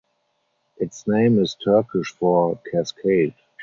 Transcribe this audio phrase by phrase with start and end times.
[0.77, 3.35] Its name is Turkish for "cascade".